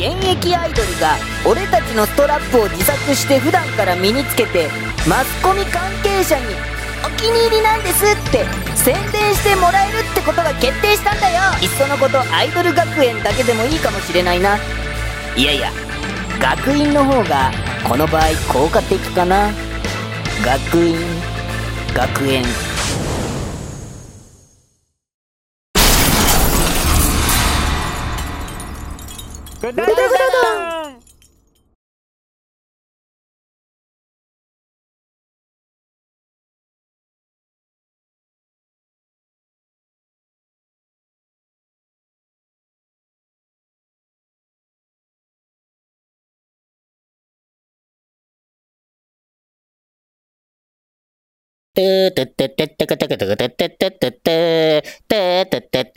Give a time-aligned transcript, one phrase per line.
[0.00, 4.70] 現役アイドルが俺たちのストラップを自作して普段から身につけて
[5.06, 6.54] マスコミ関係者に
[7.04, 11.42] お気に入りなんですって宣伝してもらえるってことが決定したんだよ。
[11.60, 14.56] いっそのことアイドル学園だけでもいいかもしれないな。
[15.36, 15.70] いやいや
[16.40, 17.52] 学院の方が
[17.86, 19.50] この場合効果的かな。
[20.42, 20.96] 学院
[21.92, 22.69] 学園。
[29.60, 30.70] ぐだぐだぐだ
[51.72, 52.96] トゥートゥットゥットゥットゥク
[55.84, 55.89] ト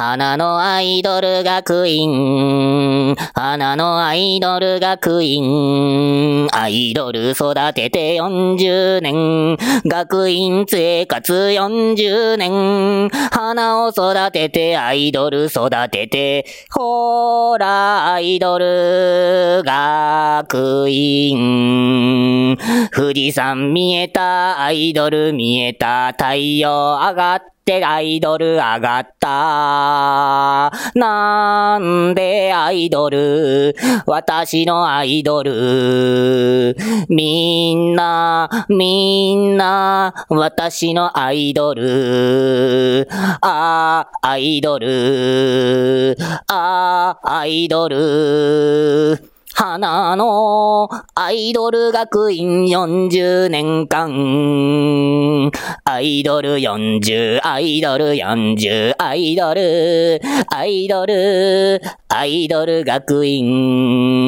[0.00, 3.14] 花のアイドル学院。
[3.34, 6.48] 花のアイドル学院。
[6.54, 9.58] アイドル育てて40年。
[9.84, 13.10] 学院生活40年。
[13.30, 22.56] 花を育ててアイドル育ててほーらアイドル学院。
[22.90, 30.72] 富士山見えた、アイドル見えた、太陽上がったってアイドル上がった。
[30.98, 36.76] なんでアイドル、私のアイドル。
[37.08, 43.06] みんな、みんな、私のアイドル。
[43.42, 46.16] あ、アイドル。
[46.48, 49.29] あ、アイドル。
[49.62, 55.50] 花のアイドル学院40年間。
[55.84, 64.19] アイドル40、アイドル40、アイドル、アイドル、アイドル学院。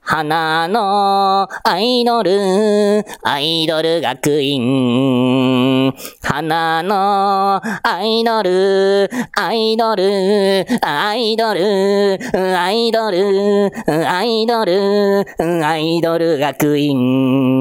[0.00, 5.92] 花のアイドル、アイドル学院。
[6.22, 12.18] 花のアイドル、アイドル、アイドル、
[12.56, 13.70] アイドル、
[14.08, 15.26] アイドル、
[15.66, 17.57] アイドル学院。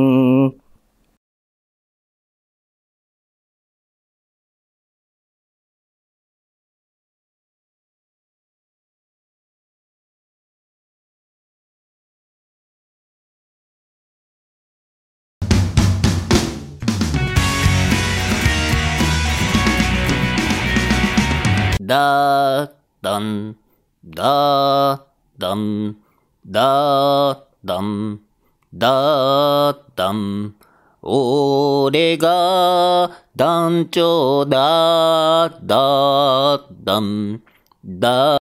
[21.88, 22.72] だー
[23.02, 23.56] だん、
[24.03, 25.02] だー
[25.38, 25.96] だん、
[26.46, 28.20] だーだん、
[28.74, 30.56] だーだん。
[31.02, 37.42] 俺が団長だーだーだん、
[37.86, 38.36] だ